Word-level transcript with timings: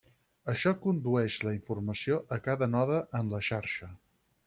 Això 0.53 0.73
condueix 0.85 1.37
la 1.49 1.53
informació 1.57 2.19
a 2.39 2.43
cada 2.49 2.73
node 2.73 3.01
en 3.21 3.33
la 3.37 3.47
xarxa. 3.53 3.97